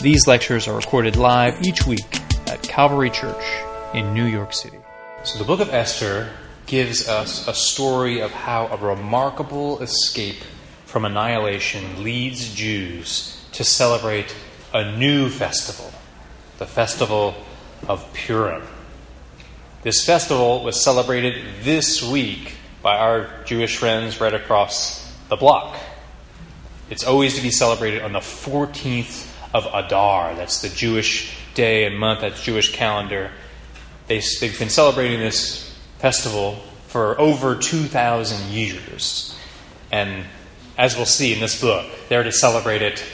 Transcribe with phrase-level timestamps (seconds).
[0.00, 3.44] These lectures are recorded live each week at Calvary Church
[3.92, 4.78] in New York City.
[5.22, 6.30] So, the book of Esther
[6.64, 10.42] gives us a story of how a remarkable escape
[10.86, 14.34] from annihilation leads Jews to celebrate
[14.72, 15.92] a new festival,
[16.56, 17.34] the festival
[17.86, 18.62] of Purim.
[19.82, 25.76] This festival was celebrated this week by our Jewish friends right across the block.
[26.88, 30.36] It's always to be celebrated on the 14th of Adar.
[30.36, 33.32] That's the Jewish day and month, that's Jewish calendar.
[34.06, 39.36] They, they've been celebrating this festival for over 2,000 years.
[39.90, 40.26] And
[40.78, 43.04] as we'll see in this book, they're to celebrate it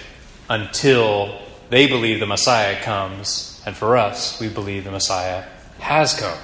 [0.50, 3.62] until they believe the Messiah comes.
[3.64, 5.44] And for us, we believe the Messiah
[5.78, 6.38] has come.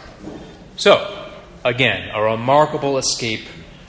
[0.77, 1.31] So,
[1.65, 3.47] again, a remarkable escape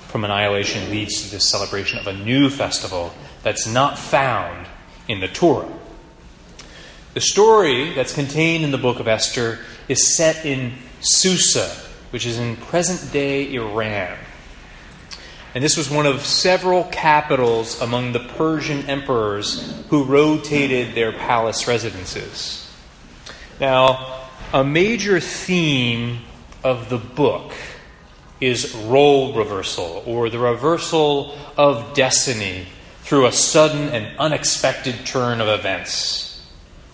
[0.07, 4.67] from annihilation leads to this celebration of a new festival that's not found
[5.07, 5.71] in the Torah.
[7.13, 11.69] The story that's contained in the book of Esther is set in Susa,
[12.11, 14.17] which is in present day Iran.
[15.53, 21.67] And this was one of several capitals among the Persian emperors who rotated their palace
[21.67, 22.69] residences.
[23.61, 24.24] Now,
[24.55, 26.17] a major theme
[26.63, 27.51] of the book
[28.39, 32.65] is role reversal, or the reversal of destiny
[33.01, 36.41] through a sudden and unexpected turn of events.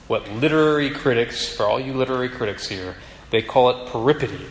[0.07, 2.95] What literary critics, for all you literary critics here,
[3.29, 4.47] they call it peripety.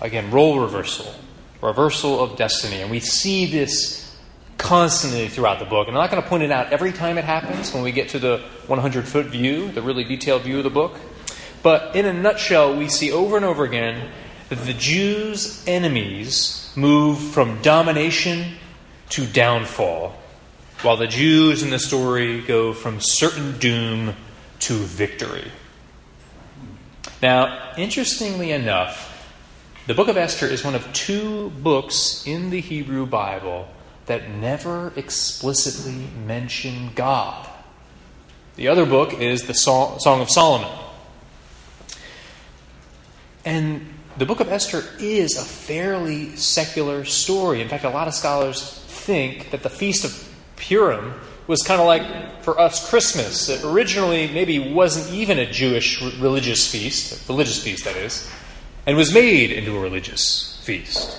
[0.00, 1.14] Again, role reversal,
[1.60, 2.82] reversal of destiny.
[2.82, 4.12] And we see this
[4.58, 5.86] constantly throughout the book.
[5.86, 8.08] And I'm not going to point it out every time it happens when we get
[8.08, 10.98] to the 100 foot view, the really detailed view of the book.
[11.62, 14.10] But in a nutshell, we see over and over again
[14.48, 18.56] that the Jews' enemies move from domination
[19.10, 20.14] to downfall,
[20.82, 24.14] while the Jews in the story go from certain doom
[24.60, 25.50] to victory.
[27.20, 29.08] Now, interestingly enough,
[29.86, 33.68] the book of Esther is one of two books in the Hebrew Bible
[34.06, 37.48] that never explicitly mention God.
[38.56, 40.68] The other book is the Song of Solomon.
[43.44, 43.86] And
[44.16, 47.60] the book of Esther is a fairly secular story.
[47.60, 51.14] In fact, a lot of scholars think that the Feast of Purim
[51.46, 53.48] was kind of like for us Christmas.
[53.48, 58.30] It originally maybe wasn't even a Jewish religious feast, religious feast that is,
[58.86, 61.18] and was made into a religious feast.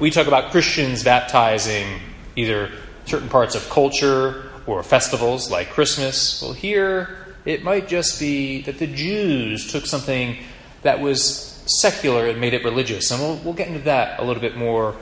[0.00, 2.00] We talk about Christians baptizing
[2.34, 2.70] either
[3.04, 6.40] certain parts of culture or festivals like Christmas.
[6.40, 10.38] Well, here it might just be that the Jews took something
[10.82, 13.10] that was secular and made it religious.
[13.10, 14.96] And we'll, we'll get into that a little bit more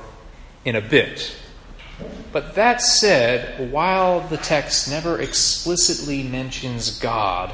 [0.64, 1.34] in a bit.
[2.32, 7.52] But that said, while the text never explicitly mentions God,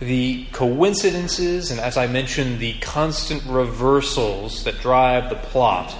[0.00, 5.94] the coincidences, and as I mentioned, the constant reversals that drive the plot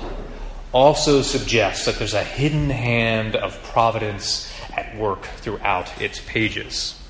[0.73, 7.01] also suggest that there's a hidden hand of providence at work throughout its pages.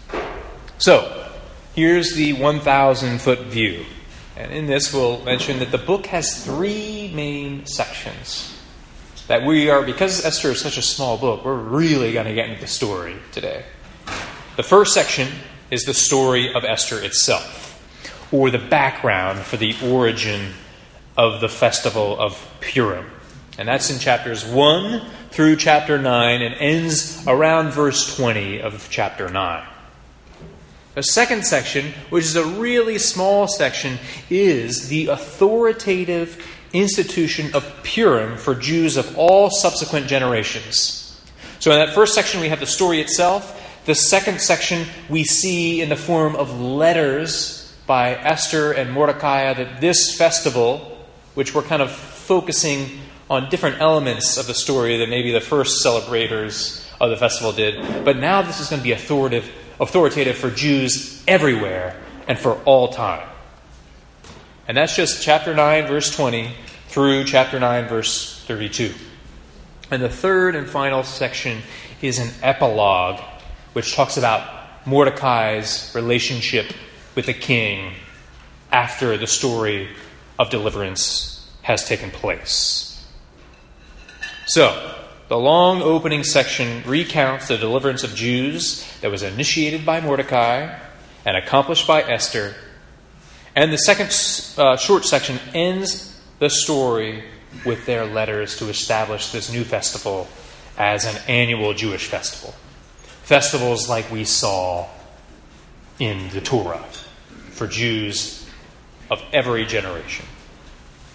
[0.78, 1.30] So,
[1.74, 3.84] here's the 1,000 foot view.
[4.40, 8.58] And in this, we'll mention that the book has three main sections.
[9.28, 12.48] That we are, because Esther is such a small book, we're really going to get
[12.48, 13.64] into the story today.
[14.56, 15.28] The first section
[15.70, 17.78] is the story of Esther itself,
[18.32, 20.54] or the background for the origin
[21.18, 23.10] of the festival of Purim.
[23.58, 25.02] And that's in chapters 1
[25.32, 29.66] through chapter 9 and ends around verse 20 of chapter 9.
[30.94, 33.98] The second section, which is a really small section,
[34.28, 41.20] is the authoritative institution of Purim for Jews of all subsequent generations.
[41.60, 43.56] So, in that first section, we have the story itself.
[43.84, 49.80] The second section, we see in the form of letters by Esther and Mordecai that
[49.80, 52.98] this festival, which we're kind of focusing
[53.28, 58.04] on different elements of the story that maybe the first celebrators of the festival did,
[58.04, 59.48] but now this is going to be authoritative
[59.80, 61.96] authoritative for Jews everywhere
[62.28, 63.26] and for all time.
[64.68, 66.54] And that's just chapter 9, verse 20
[66.88, 68.94] through chapter 9, verse 32.
[69.90, 71.62] And the third and final section
[72.02, 73.20] is an epilogue,
[73.72, 76.72] which talks about Mordecai's relationship
[77.14, 77.94] with the king
[78.70, 79.88] after the story
[80.38, 83.04] of deliverance has taken place.
[84.46, 84.99] So,
[85.30, 90.76] the long opening section recounts the deliverance of Jews that was initiated by Mordecai
[91.24, 92.56] and accomplished by Esther.
[93.54, 94.08] And the second
[94.58, 97.22] uh, short section ends the story
[97.64, 100.26] with their letters to establish this new festival
[100.76, 102.52] as an annual Jewish festival.
[103.22, 104.88] Festivals like we saw
[106.00, 106.84] in the Torah
[107.52, 108.50] for Jews
[109.08, 110.26] of every generation.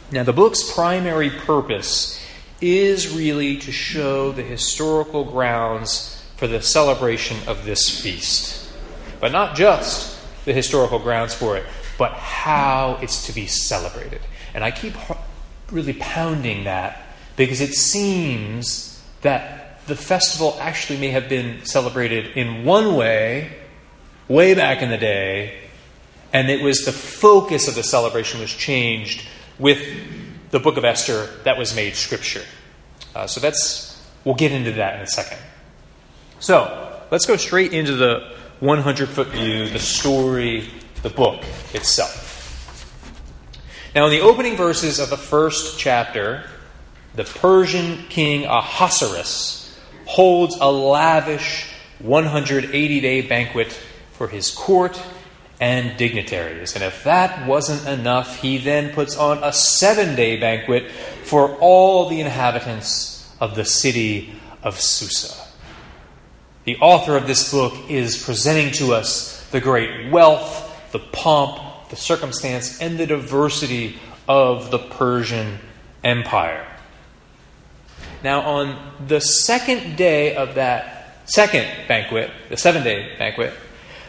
[0.10, 2.25] Now, the book's primary purpose
[2.62, 8.72] is really to show the historical grounds for the celebration of this feast.
[9.20, 11.66] But not just the historical grounds for it,
[11.98, 14.22] but how it's to be celebrated.
[14.54, 14.94] And I keep
[15.72, 17.02] really pounding that
[17.36, 23.52] because it seems that the festival actually may have been celebrated in one way
[24.28, 25.60] way back in the day,
[26.34, 29.26] and it was the focus of the celebration was changed
[29.60, 29.80] with
[30.52, 32.44] the book of Esther that was made scripture.
[33.14, 35.40] Uh, so that's, we'll get into that in a second.
[36.40, 40.70] So let's go straight into the 100 foot view, the story,
[41.02, 41.44] the book
[41.74, 42.24] itself.
[43.94, 46.44] Now, in the opening verses of the first chapter,
[47.14, 53.72] the Persian king Ahasuerus holds a lavish 180 day banquet
[54.12, 55.02] for his court
[55.60, 56.76] and dignitaries.
[56.76, 60.92] And if that wasn't enough, he then puts on a seven day banquet
[61.24, 65.34] for all the inhabitants of the city of Susa.
[66.66, 71.96] The author of this book is presenting to us the great wealth, the pomp, the
[71.96, 73.98] circumstance, and the diversity
[74.28, 75.60] of the Persian
[76.04, 76.66] Empire.
[78.24, 83.54] Now, on the second day of that second banquet, the seven day banquet,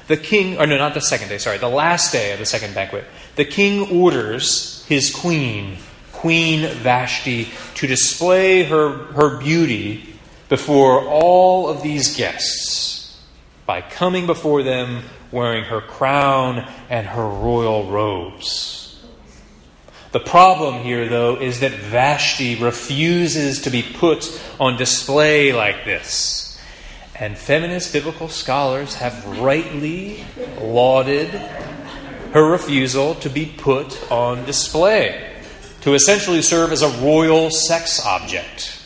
[0.07, 2.75] the king, or no, not the second day, sorry, the last day of the second
[2.75, 3.05] banquet,
[3.35, 5.79] the king orders his queen,
[6.13, 10.15] Queen Vashti, to display her, her beauty
[10.49, 13.21] before all of these guests
[13.67, 19.05] by coming before them wearing her crown and her royal robes.
[20.13, 26.46] The problem here, though, is that Vashti refuses to be put on display like this.
[27.19, 30.23] And feminist biblical scholars have rightly
[30.61, 31.29] lauded
[32.33, 35.35] her refusal to be put on display,
[35.81, 38.83] to essentially serve as a royal sex object.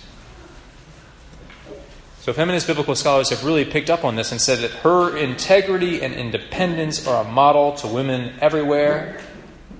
[2.20, 6.00] So, feminist biblical scholars have really picked up on this and said that her integrity
[6.00, 9.18] and independence are a model to women everywhere,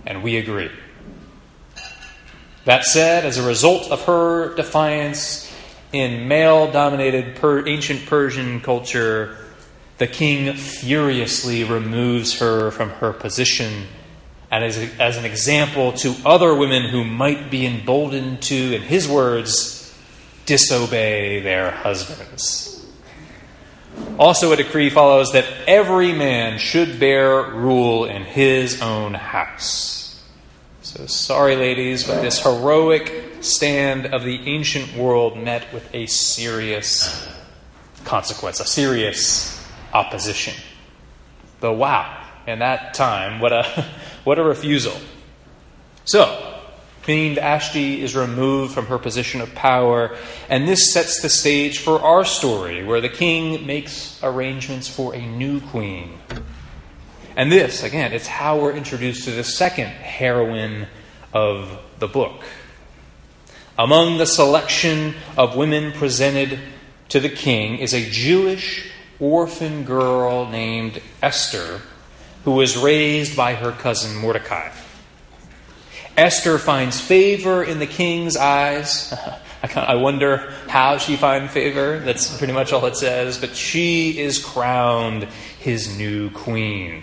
[0.06, 0.70] and we agree.
[2.64, 5.50] That said, as a result of her defiance,
[5.92, 9.37] in male dominated per- ancient Persian culture,
[9.98, 13.87] the king furiously removes her from her position
[14.50, 18.82] and as, a, as an example to other women who might be emboldened to, in
[18.82, 19.94] his words,
[20.44, 22.84] disobey their husbands.
[24.19, 30.00] Also, a decree follows that every man should bear rule in his own house.
[31.00, 37.26] So, sorry, ladies, but this heroic stand of the ancient world met with a serious
[38.04, 40.52] consequence, a serious opposition.
[41.61, 43.62] Though, wow, in that time, what a,
[44.25, 44.92] what a refusal.
[46.04, 46.61] So,
[47.04, 50.14] Queen Vashti is removed from her position of power,
[50.50, 55.26] and this sets the stage for our story, where the king makes arrangements for a
[55.26, 56.19] new queen.
[57.40, 60.87] And this, again, it's how we're introduced to the second heroine
[61.32, 62.44] of the book.
[63.78, 66.59] Among the selection of women presented
[67.09, 71.80] to the king is a Jewish orphan girl named Esther,
[72.44, 74.70] who was raised by her cousin Mordecai.
[76.18, 79.14] Esther finds favor in the king's eyes.
[79.75, 82.00] I wonder how she finds favor.
[82.00, 83.38] That's pretty much all it says.
[83.38, 85.25] But she is crowned
[85.59, 87.02] his new queen.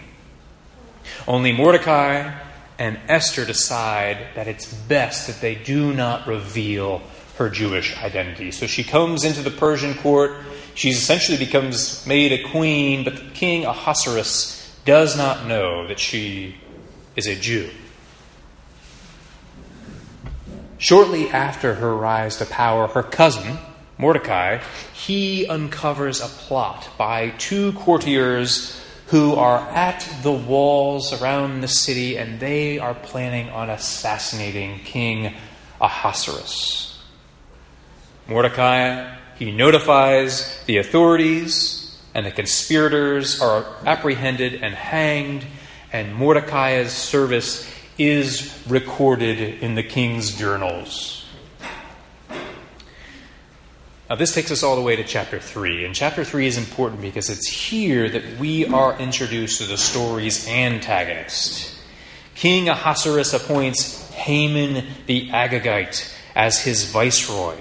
[1.27, 2.33] Only Mordecai
[2.79, 7.01] and Esther decide that it's best that they do not reveal
[7.37, 8.51] her Jewish identity.
[8.51, 10.37] So she comes into the Persian court.
[10.73, 16.55] She essentially becomes made a queen, but the king Ahasuerus does not know that she
[17.15, 17.69] is a Jew.
[20.77, 23.57] Shortly after her rise to power, her cousin,
[23.97, 24.59] Mordecai,
[24.93, 32.17] he uncovers a plot by two courtiers who are at the walls around the city
[32.17, 35.33] and they are planning on assassinating King
[35.79, 37.01] Ahasuerus.
[38.27, 45.45] Mordecai, he notifies the authorities, and the conspirators are apprehended and hanged,
[45.93, 51.16] and Mordecai's service is recorded in the king's journals.
[54.09, 55.83] Now, this takes us all the way to chapter 3.
[55.83, 60.47] And chapter 3 is important because it's here that we are introduced to the story's
[60.47, 61.75] antagonist.
[62.33, 67.57] King Ahasuerus appoints Haman the Agagite as his viceroy.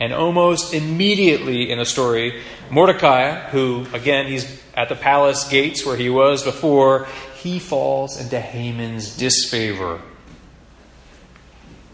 [0.00, 5.96] And almost immediately in the story, Mordecai, who, again, he's at the palace gates where
[5.96, 10.00] he was before, he falls into Haman's disfavor.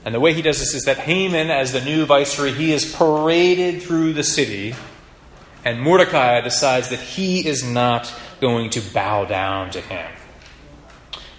[0.05, 2.95] And the way he does this is that Haman, as the new viceroy, he is
[2.95, 4.75] paraded through the city,
[5.65, 10.11] and Mordecai decides that he is not going to bow down to him.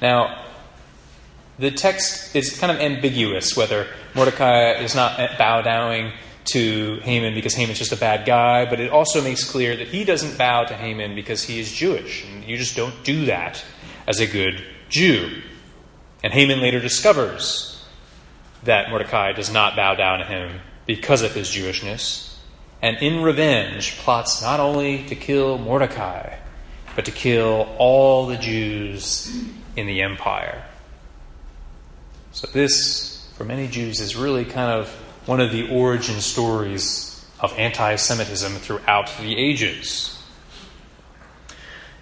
[0.02, 0.46] Now,
[1.60, 6.12] the text is kind of ambiguous whether Mordecai is not bow downing
[6.46, 10.04] to Haman because Haman's just a bad guy, but it also makes clear that he
[10.04, 12.26] doesn't bow to Haman because he is Jewish.
[12.26, 13.64] And you just don't do that
[14.08, 15.42] as a good Jew.
[16.24, 17.75] And Haman later discovers
[18.64, 22.36] that Mordecai does not bow down to him because of his Jewishness,
[22.82, 26.38] and in revenge plots not only to kill Mordecai,
[26.96, 29.44] but to kill all the Jews
[29.76, 30.64] in the empire.
[32.32, 34.90] So, this, for many Jews, is really kind of
[35.26, 40.15] one of the origin stories of anti Semitism throughout the ages.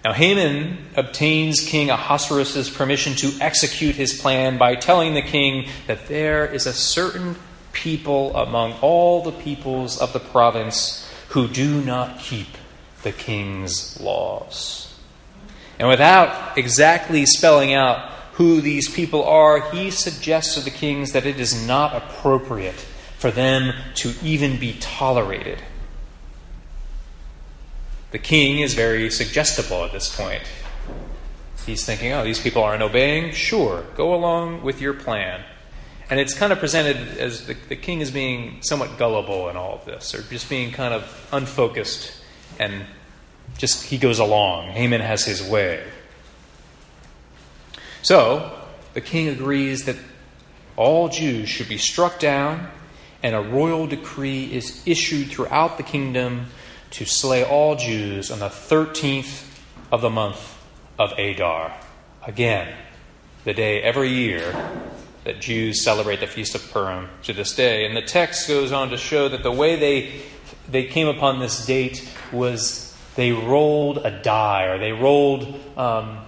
[0.04, 6.08] Now, Haman obtains King Ahasuerus' permission to execute his plan by telling the king that
[6.08, 7.36] there is a certain
[7.72, 12.48] people among all the peoples of the province who do not keep
[13.02, 14.94] the king's laws.
[15.78, 21.24] And without exactly spelling out who these people are, he suggests to the kings that
[21.24, 25.62] it is not appropriate for them to even be tolerated
[28.14, 30.44] the king is very suggestible at this point.
[31.66, 33.32] He's thinking, oh, these people aren't obeying?
[33.32, 35.42] Sure, go along with your plan.
[36.08, 39.74] And it's kind of presented as the, the king is being somewhat gullible in all
[39.74, 42.16] of this, or just being kind of unfocused
[42.60, 42.84] and
[43.58, 44.68] just he goes along.
[44.68, 45.82] Haman has his way.
[48.02, 48.56] So,
[48.92, 49.96] the king agrees that
[50.76, 52.68] all Jews should be struck down,
[53.24, 56.46] and a royal decree is issued throughout the kingdom
[56.94, 59.44] to slay all Jews on the 13th
[59.90, 60.56] of the month
[60.96, 61.74] of Adar.
[62.24, 62.72] Again,
[63.42, 64.54] the day every year
[65.24, 67.84] that Jews celebrate the Feast of Purim to this day.
[67.84, 70.20] And the text goes on to show that the way they,
[70.70, 76.24] they came upon this date was they rolled a die, or they rolled, um,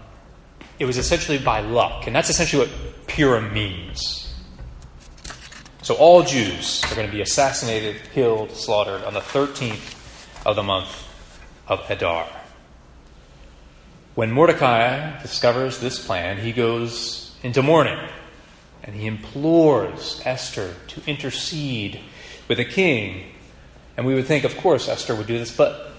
[0.80, 2.08] it was essentially by luck.
[2.08, 4.34] And that's essentially what Purim means.
[5.82, 9.95] So all Jews are going to be assassinated, killed, slaughtered on the 13th
[10.46, 11.08] of the month
[11.66, 12.28] of Adar.
[14.14, 17.98] When Mordecai discovers this plan, he goes into mourning
[18.84, 21.98] and he implores Esther to intercede
[22.46, 23.32] with the king.
[23.96, 25.90] And we would think, of course, Esther would do this, but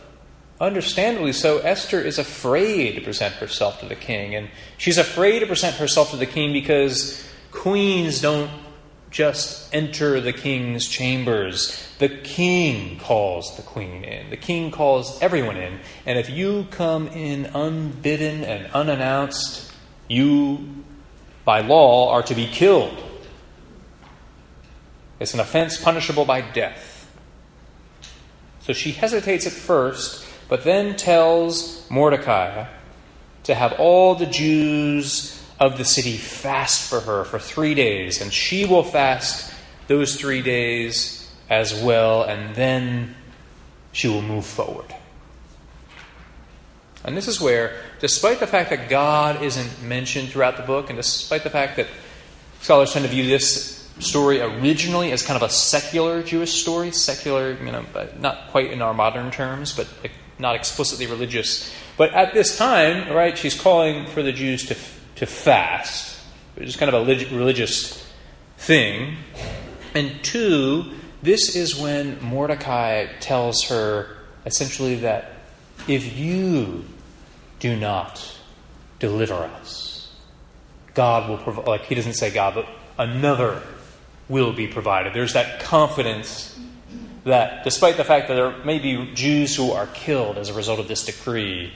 [0.61, 4.33] understandably so, Esther is afraid to present herself to the king.
[4.33, 8.49] And she's afraid to present herself to the king because queens don't
[9.09, 11.87] just enter the king's chambers.
[11.99, 14.29] The king calls the queen in.
[14.29, 15.79] The king calls everyone in.
[16.05, 19.71] And if you come in unbidden and unannounced,
[20.07, 20.83] you,
[21.45, 23.03] by law, are to be killed.
[25.19, 27.09] It's an offense punishable by death.
[28.61, 32.67] So she hesitates at first, but then tells Mordecai
[33.43, 38.31] to have all the Jews of the city fast for her for three days, and
[38.31, 39.53] she will fast
[39.87, 43.15] those three days as well, and then
[43.91, 44.93] she will move forward.
[47.03, 50.97] And this is where, despite the fact that God isn't mentioned throughout the book, and
[50.97, 51.87] despite the fact that
[52.61, 57.53] scholars tend to view this story originally as kind of a secular Jewish story, secular,
[57.53, 57.85] you know,
[58.19, 59.87] not quite in our modern terms, but
[60.37, 61.73] not explicitly religious.
[61.95, 64.75] But at this time, right, she's calling for the Jews to
[65.17, 66.19] to fast,
[66.55, 68.11] which is kind of a religious
[68.57, 69.17] thing.
[69.93, 70.85] And two,
[71.21, 75.33] this is when Mordecai tells her essentially that
[75.87, 76.85] if you
[77.59, 78.39] do not
[78.99, 80.13] deliver us,
[80.93, 83.61] God will provide, like he doesn't say God, but another
[84.29, 85.13] will be provided.
[85.13, 86.57] There's that confidence
[87.23, 90.79] that despite the fact that there may be Jews who are killed as a result
[90.79, 91.73] of this decree,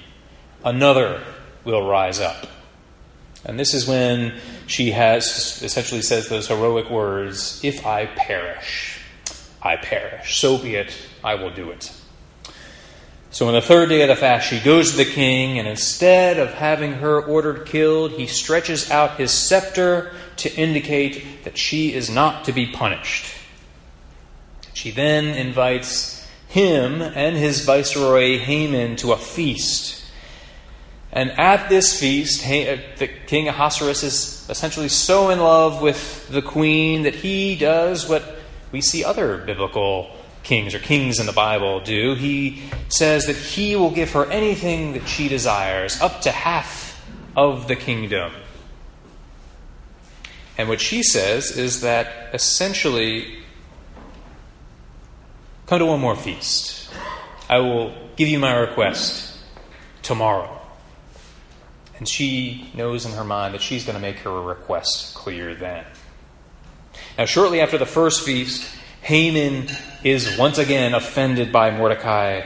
[0.63, 1.24] another
[1.63, 2.48] will rise up.
[3.43, 4.33] And this is when
[4.67, 9.00] she has essentially says those heroic words, if I perish.
[9.62, 10.39] I perish.
[10.39, 11.91] So be it, I will do it.
[13.31, 16.38] So on the third day of the fast, she goes to the king, and instead
[16.38, 22.10] of having her ordered killed, he stretches out his scepter to indicate that she is
[22.10, 23.33] not to be punished.
[24.74, 30.00] She then invites him and his viceroy Haman to a feast.
[31.13, 32.77] And at this feast, uh,
[33.27, 38.24] king Ahasuerus is essentially so in love with the queen that he does what
[38.72, 42.15] we see other biblical kings or kings in the Bible do.
[42.15, 47.68] He says that he will give her anything that she desires, up to half of
[47.68, 48.32] the kingdom.
[50.58, 53.39] And what she says is that essentially,
[55.68, 56.89] come to one more feast.
[57.50, 59.38] I will give you my request
[60.01, 60.61] tomorrow.
[62.01, 65.86] And she knows in her mind that she's going to make her request clear then.
[67.15, 69.67] Now, shortly after the first feast, Haman
[70.03, 72.41] is once again offended by Mordecai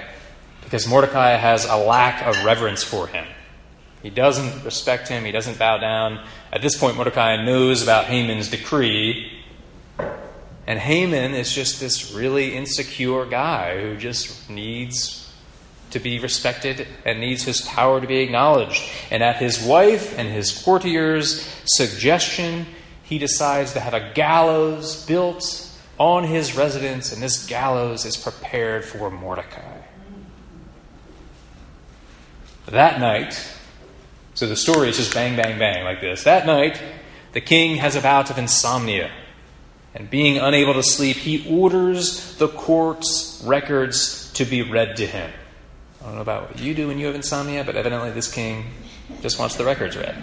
[0.62, 3.26] because Mordecai has a lack of reverence for him.
[4.04, 6.28] He doesn't respect him, he doesn't bow down.
[6.52, 9.32] At this point, Mordecai knows about Haman's decree.
[10.68, 15.25] And Haman is just this really insecure guy who just needs
[15.96, 18.84] to be respected and needs his power to be acknowledged.
[19.10, 22.66] And at his wife and his courtiers' suggestion,
[23.04, 28.84] he decides to have a gallows built on his residence, and this gallows is prepared
[28.84, 29.78] for Mordecai.
[32.66, 33.42] That night,
[34.34, 36.24] so the story is just bang, bang, bang like this.
[36.24, 36.82] That night,
[37.32, 39.10] the king has a bout of insomnia.
[39.94, 45.32] And being unable to sleep, he orders the court's records to be read to him.
[46.06, 48.66] I don't know about what you do when you have insomnia, but evidently this king
[49.24, 50.16] just wants the records read.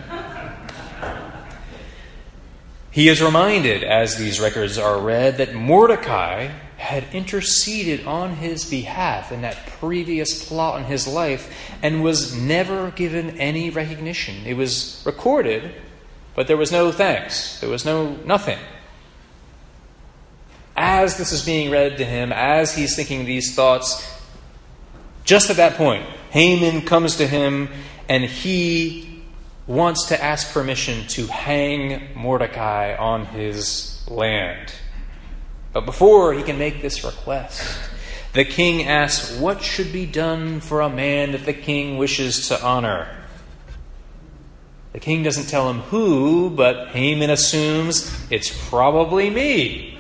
[2.93, 9.33] He is reminded, as these records are read, that Mordecai had interceded on his behalf
[9.33, 11.53] in that previous plot in his life
[11.83, 14.37] and was never given any recognition.
[14.47, 15.75] It was recorded,
[16.37, 17.59] but there was no thanks.
[17.59, 18.59] There was no nothing.
[20.77, 24.22] As this is being read to him, as he's thinking these thoughts,
[25.33, 27.71] just at that point, Haman comes to him
[28.07, 29.23] and he
[29.67, 34.75] wants to ask permission to hang Mordecai on his land.
[35.73, 37.81] But before he can make this request,
[38.35, 42.63] the king asks what should be done for a man that the king wishes to
[42.63, 43.09] honor.
[44.93, 49.99] The king doesn't tell him who, but Haman assumes it's probably me.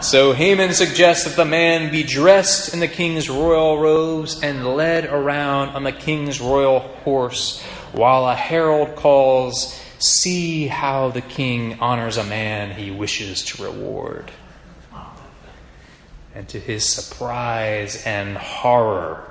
[0.00, 5.06] So Haman suggests that the man be dressed in the king's royal robes and led
[5.06, 7.60] around on the king's royal horse,
[7.92, 14.30] while a herald calls, See how the king honors a man he wishes to reward.
[16.32, 19.28] And to his surprise and horror,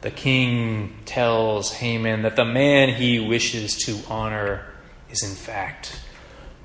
[0.00, 4.64] the king tells Haman that the man he wishes to honor
[5.10, 6.00] is, in fact,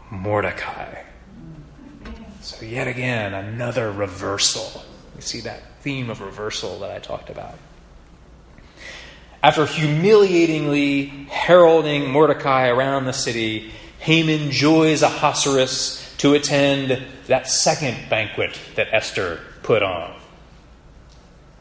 [0.09, 1.01] Mordecai.
[2.45, 4.83] So, yet again, another reversal.
[5.15, 7.55] You see that theme of reversal that I talked about.
[9.41, 18.59] After humiliatingly heralding Mordecai around the city, Haman joys Ahasuerus to attend that second banquet
[18.75, 20.15] that Esther put on.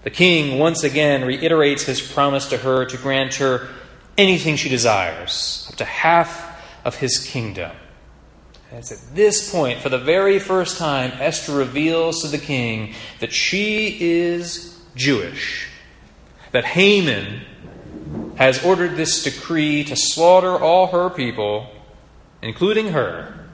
[0.02, 3.70] The king once again reiterates his promise to her to grant her
[4.18, 7.74] anything she desires, up to half of his kingdom.
[8.74, 12.92] And it's at this point, for the very first time, Esther reveals to the king
[13.20, 15.68] that she is Jewish,
[16.50, 17.42] that Haman
[18.34, 21.70] has ordered this decree to slaughter all her people,
[22.42, 23.46] including her.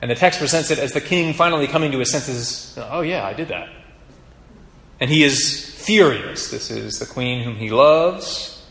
[0.00, 3.26] And the text presents it as the king finally coming to his senses oh, yeah,
[3.26, 3.68] I did that.
[5.00, 6.50] And he is furious.
[6.50, 8.64] This is the queen whom he loves.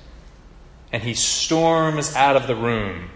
[0.92, 3.12] And he storms out of the room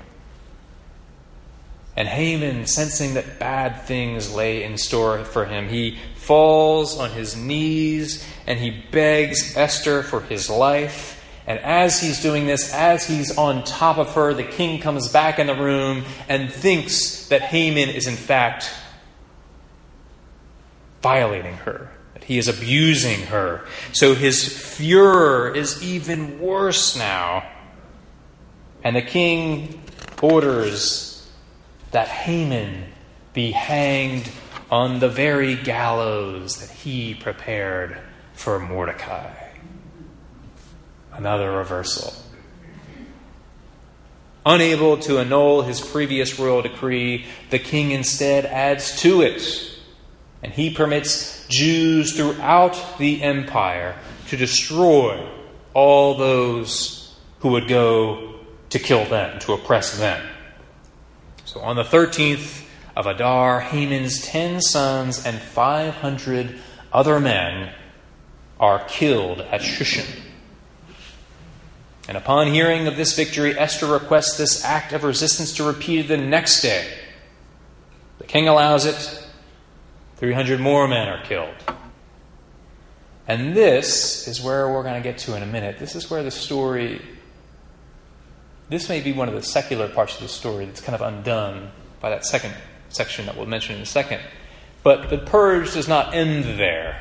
[1.95, 7.37] and Haman, sensing that bad things lay in store for him, he falls on his
[7.37, 11.23] knees and he begs Esther for his life.
[11.47, 15.39] And as he's doing this, as he's on top of her, the king comes back
[15.39, 18.69] in the room and thinks that Haman is in fact
[21.01, 23.65] violating her, that he is abusing her.
[23.93, 27.47] So his furor is even worse now.
[28.83, 29.81] And the king
[30.21, 31.14] orders
[31.95, 32.83] that Haman
[33.31, 34.29] be hanged
[34.69, 37.97] on the very gallows that he prepared
[38.33, 39.33] for Mordecai.
[41.13, 42.13] Another reversal.
[44.45, 49.79] Unable to annul his previous royal decree, the king instead adds to it.
[50.43, 53.95] And he permits Jews throughout the empire
[54.27, 55.25] to destroy
[55.73, 58.35] all those who would go
[58.71, 60.34] to kill them, to oppress them.
[61.45, 66.59] So on the 13th of Adar, Haman's ten sons and 500
[66.91, 67.71] other men
[68.59, 70.07] are killed at Shushan.
[72.07, 76.17] And upon hearing of this victory, Esther requests this act of resistance to repeat the
[76.17, 76.87] next day.
[78.19, 79.27] The king allows it.
[80.17, 81.55] 300 more men are killed.
[83.27, 85.79] And this is where we're going to get to in a minute.
[85.79, 87.01] This is where the story,
[88.69, 91.71] this may be one of the secular parts of the story that's kind of undone
[92.01, 92.53] by that second
[92.89, 94.21] section that we'll mention in a second.
[94.83, 96.99] But the purge does not end there.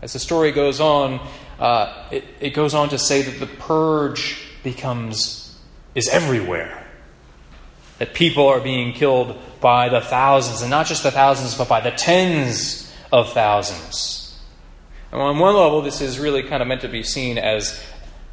[0.00, 1.26] As the story goes on,
[1.58, 5.58] uh, it, it goes on to say that the purge becomes,
[5.94, 6.86] is everywhere.
[7.98, 11.80] That people are being killed by the thousands, and not just the thousands, but by
[11.80, 14.38] the tens of thousands.
[15.10, 17.82] And on one level, this is really kind of meant to be seen as,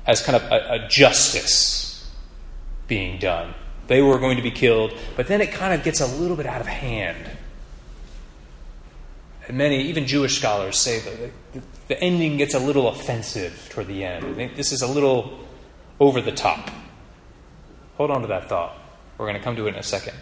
[0.06, 1.86] as kind of a, a justice
[2.88, 3.54] being done.
[3.88, 6.46] They were going to be killed, but then it kind of gets a little bit
[6.46, 7.30] out of hand.
[9.48, 13.88] And many, even Jewish scholars, say that the, the ending gets a little offensive toward
[13.88, 14.36] the end.
[14.56, 15.40] This is a little
[16.00, 16.72] over the top.
[17.98, 18.76] Hold on to that thought.
[19.18, 20.18] We're going to come to it in a second.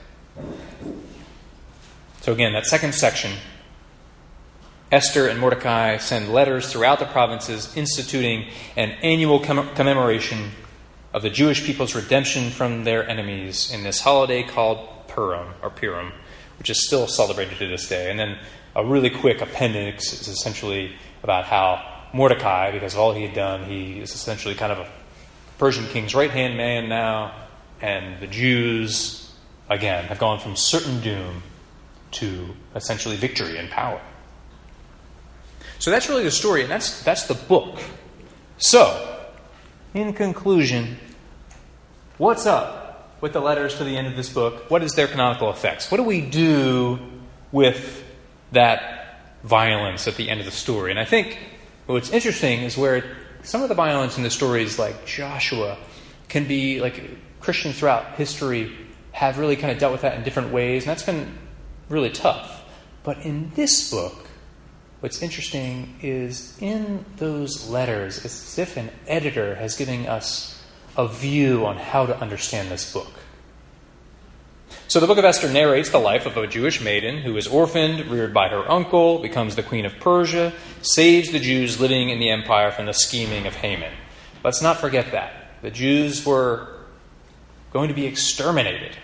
[2.22, 3.32] So, again, that second section
[4.92, 8.46] Esther and Mordecai send letters throughout the provinces instituting
[8.76, 10.52] an annual commemoration
[11.14, 16.12] of the Jewish people's redemption from their enemies in this holiday called Purim, or Purim,
[16.58, 18.10] which is still celebrated to this day.
[18.10, 18.38] And then
[18.76, 23.66] a really quick appendix is essentially about how Mordecai, because of all he had done,
[23.66, 24.90] he is essentially kind of a
[25.60, 27.34] Persian king's right hand man now,
[27.80, 29.32] and the Jews,
[29.70, 31.44] again, have gone from certain doom
[32.12, 34.02] to essentially victory and power.
[35.80, 37.80] So that's really the story, and that's, that's the book.
[38.58, 39.13] So,
[39.94, 40.98] in conclusion,
[42.18, 44.70] what's up with the letters to the end of this book?
[44.70, 45.92] What is their canonical effects?
[45.92, 47.00] What do we do
[47.52, 48.04] with
[48.52, 50.92] that violence at the end of the story?
[50.92, 51.38] And I think
[51.86, 55.78] what's interesting is where some of the violence in the stories, like Joshua,
[56.28, 57.02] can be like
[57.40, 58.72] Christians throughout history
[59.12, 61.38] have really kind of dealt with that in different ways, and that's been
[61.88, 62.64] really tough.
[63.04, 64.28] But in this book,
[65.04, 70.64] What's interesting is in those letters, it's as if an editor has given us
[70.96, 73.12] a view on how to understand this book.
[74.88, 78.06] So the book of Esther narrates the life of a Jewish maiden who is orphaned,
[78.06, 82.30] reared by her uncle, becomes the queen of Persia, saves the Jews living in the
[82.30, 83.92] empire from the scheming of Haman.
[84.42, 85.34] Let's not forget that.
[85.64, 86.80] The Jews were
[87.74, 88.96] going to be exterminated.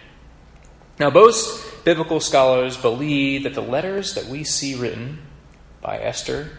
[0.97, 5.23] Now, most biblical scholars believe that the letters that we see written
[5.81, 6.57] by Esther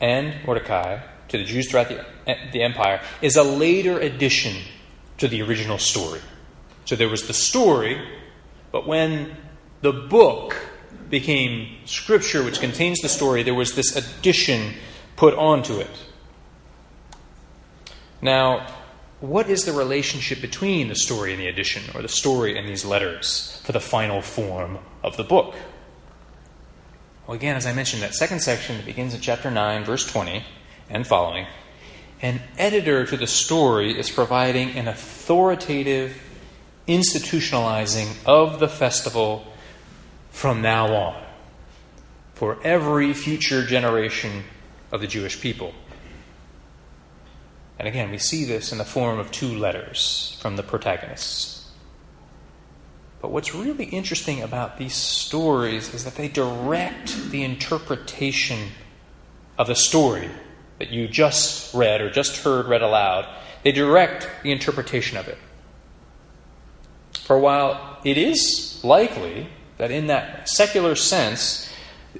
[0.00, 2.04] and Mordecai to the Jews throughout the,
[2.52, 4.56] the empire is a later addition
[5.18, 6.20] to the original story.
[6.84, 8.00] So there was the story,
[8.72, 9.36] but when
[9.80, 10.56] the book
[11.10, 14.74] became scripture, which contains the story, there was this addition
[15.16, 15.90] put onto it.
[18.20, 18.66] Now,
[19.20, 22.84] what is the relationship between the story and the addition, or the story and these
[22.84, 25.54] letters, for the final form of the book?
[27.26, 30.44] Well, again, as I mentioned, that second section that begins in chapter 9, verse 20
[30.90, 31.46] and following,
[32.20, 36.20] an editor to the story is providing an authoritative
[36.86, 39.46] institutionalizing of the festival
[40.30, 41.24] from now on
[42.34, 44.44] for every future generation
[44.92, 45.72] of the Jewish people.
[47.78, 51.53] And again, we see this in the form of two letters from the protagonists.
[53.24, 58.68] But what's really interesting about these stories is that they direct the interpretation
[59.56, 60.28] of the story
[60.78, 63.26] that you just read or just heard read aloud.
[63.62, 65.38] They direct the interpretation of it.
[67.24, 71.72] For while it is likely that in that secular sense,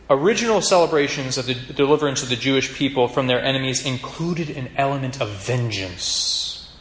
[0.09, 5.21] original celebrations of the deliverance of the Jewish people from their enemies included an element
[5.21, 6.75] of vengeance,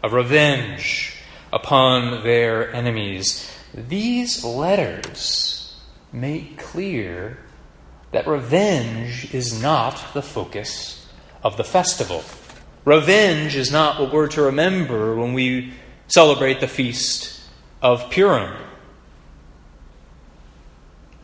[0.00, 1.16] of revenge,
[1.52, 3.50] upon their enemies.
[3.74, 5.76] These letters
[6.12, 7.38] make clear
[8.12, 11.06] that revenge is not the focus
[11.42, 12.22] of the festival.
[12.84, 15.72] Revenge is not what we're to remember when we
[16.08, 17.40] celebrate the feast
[17.80, 18.56] of Purim.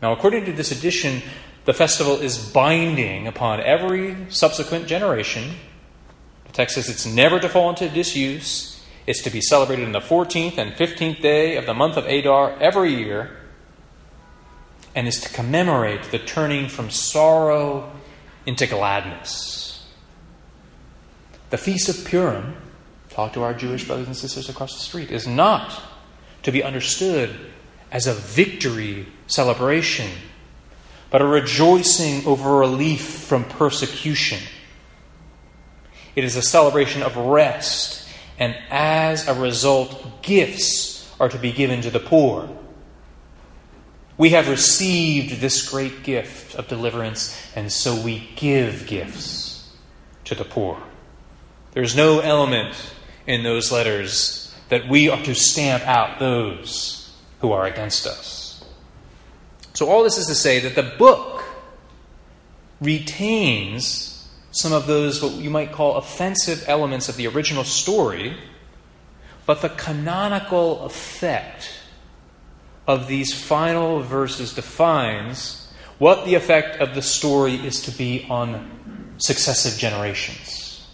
[0.01, 1.21] Now, according to this edition,
[1.65, 5.51] the festival is binding upon every subsequent generation.
[6.45, 9.99] The text says it's never to fall into disuse, It's to be celebrated on the
[9.99, 13.37] 14th and 15th day of the month of Adar every year
[14.95, 17.91] and is to commemorate the turning from sorrow
[18.45, 19.87] into gladness.
[21.49, 22.55] The Feast of Purim,
[23.09, 25.81] talk to our Jewish brothers and sisters across the street, is not
[26.43, 27.35] to be understood
[27.91, 30.11] as a victory celebration,
[31.09, 34.39] but a rejoicing over relief from persecution.
[36.15, 37.98] It is a celebration of rest,
[38.39, 42.49] and as a result, gifts are to be given to the poor.
[44.17, 49.69] We have received this great gift of deliverance, and so we give gifts
[50.25, 50.81] to the poor.
[51.71, 52.75] There's no element
[53.27, 58.63] in those letters that we are to stamp out those who are against us.
[59.73, 61.43] So, all this is to say that the book
[62.81, 64.18] retains
[64.51, 68.35] some of those, what you might call offensive elements of the original story,
[69.45, 71.71] but the canonical effect
[72.87, 79.15] of these final verses defines what the effect of the story is to be on
[79.17, 80.87] successive generations.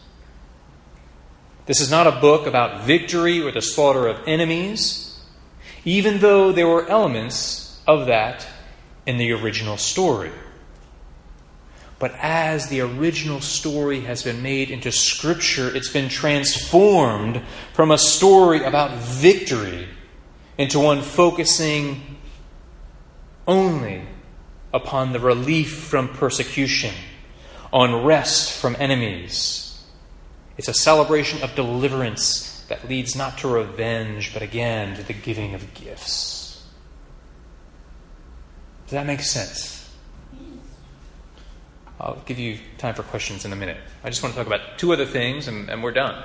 [1.67, 5.19] This is not a book about victory or the slaughter of enemies,
[5.83, 8.45] even though there were elements of that
[9.05, 10.31] in the original story.
[12.05, 17.41] But as the original story has been made into Scripture, it's been transformed
[17.73, 19.87] from a story about victory
[20.55, 22.17] into one focusing
[23.47, 24.03] only
[24.71, 26.93] upon the relief from persecution,
[27.73, 29.83] on rest from enemies.
[30.57, 35.55] It's a celebration of deliverance that leads not to revenge, but again to the giving
[35.55, 36.63] of gifts.
[38.83, 39.74] Does that make sense?
[41.99, 43.77] I'll give you time for questions in a minute.
[44.03, 46.23] I just want to talk about two other things and, and we're done.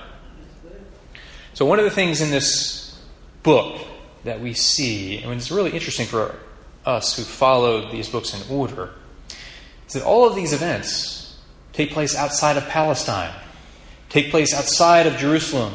[1.54, 3.00] So, one of the things in this
[3.42, 3.86] book
[4.24, 6.36] that we see, and it's really interesting for
[6.84, 8.90] us who followed these books in order,
[9.86, 11.38] is that all of these events
[11.72, 13.32] take place outside of Palestine,
[14.08, 15.74] take place outside of Jerusalem,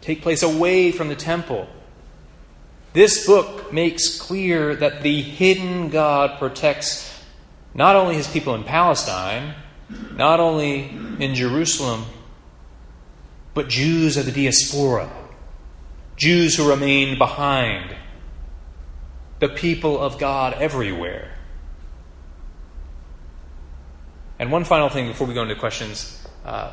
[0.00, 1.68] take place away from the temple.
[2.92, 7.09] This book makes clear that the hidden God protects
[7.74, 9.54] not only his people in Palestine,
[10.16, 12.04] not only in Jerusalem,
[13.54, 15.10] but Jews of the diaspora
[16.20, 17.96] Jews who remain behind,
[19.38, 21.34] the people of God everywhere.
[24.38, 26.72] And one final thing before we go into questions uh,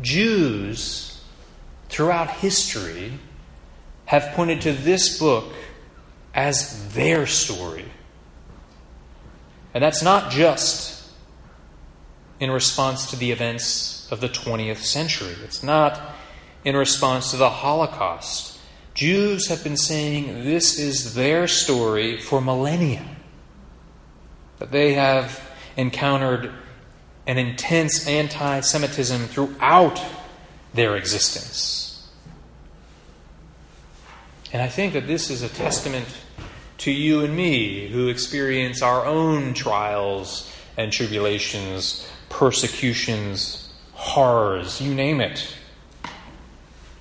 [0.00, 1.20] Jews
[1.88, 3.18] throughout history
[4.06, 5.52] have pointed to this book
[6.32, 7.86] as their story.
[9.78, 11.08] And that's not just
[12.40, 16.16] in response to the events of the 20th century, it's not
[16.64, 18.58] in response to the Holocaust.
[18.94, 23.04] Jews have been saying this is their story for millennia.
[24.58, 26.50] That they have encountered
[27.28, 30.04] an intense anti Semitism throughout
[30.74, 32.10] their existence.
[34.52, 36.08] And I think that this is a testament
[36.78, 45.20] to you and me who experience our own trials and tribulations, persecutions, horrors, you name
[45.20, 45.54] it.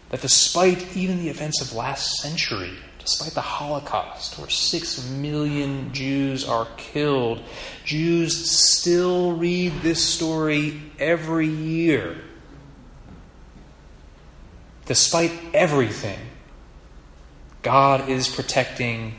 [0.09, 6.47] That despite even the events of last century, despite the Holocaust, where six million Jews
[6.47, 7.41] are killed,
[7.85, 12.17] Jews still read this story every year.
[14.85, 16.19] Despite everything,
[17.61, 19.15] God is protecting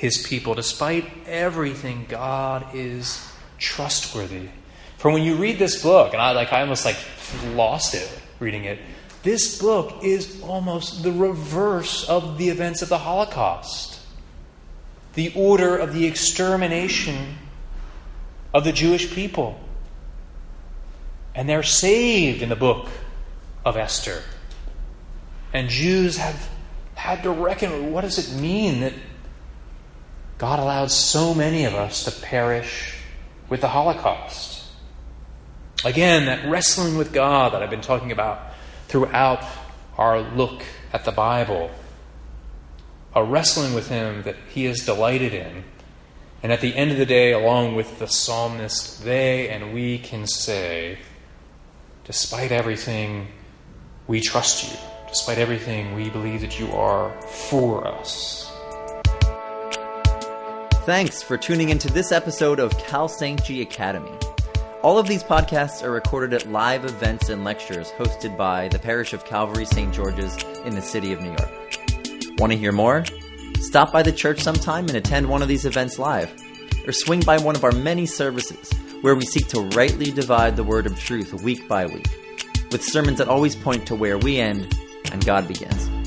[0.00, 0.54] his people.
[0.54, 4.48] Despite everything, God is trustworthy.
[4.98, 6.96] For when you read this book, and I like I almost like
[7.54, 8.10] lost it
[8.40, 8.78] reading it
[9.22, 14.00] this book is almost the reverse of the events of the Holocaust.
[15.14, 17.36] The order of the extermination
[18.54, 19.60] of the Jewish people.
[21.34, 22.88] And they're saved in the book
[23.64, 24.22] of Esther.
[25.52, 26.48] And Jews have
[26.94, 28.94] had to reckon what does it mean that
[30.40, 32.96] God allowed so many of us to perish
[33.50, 34.64] with the Holocaust?
[35.84, 38.40] Again, that wrestling with God that I've been talking about
[38.88, 39.44] throughout
[39.98, 40.62] our look
[40.94, 41.70] at the Bible,
[43.14, 45.64] a wrestling with Him that He is delighted in.
[46.42, 50.26] And at the end of the day, along with the psalmist, they and we can
[50.26, 51.00] say,
[52.04, 53.26] despite everything,
[54.06, 54.78] we trust you.
[55.06, 58.49] Despite everything, we believe that you are for us.
[60.90, 63.06] Thanks for tuning into this episode of Cal.
[63.06, 64.10] G Academy.
[64.82, 69.12] All of these podcasts are recorded at live events and lectures hosted by the Parish
[69.12, 69.94] of Calvary St.
[69.94, 72.38] George's in the city of New York.
[72.38, 73.04] Want to hear more?
[73.60, 76.34] Stop by the church sometime and attend one of these events live,
[76.84, 80.64] or swing by one of our many services where we seek to rightly divide the
[80.64, 82.08] word of truth week by week,
[82.72, 84.76] with sermons that always point to where we end
[85.12, 85.99] and God begins.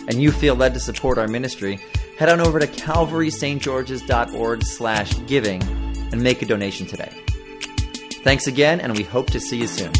[0.08, 1.78] and you feel led to support our ministry,
[2.18, 5.62] head on over to calvarystgeorges.org slash giving
[6.12, 7.10] and make a donation today.
[8.22, 9.92] Thanks again, and we hope to see you soon.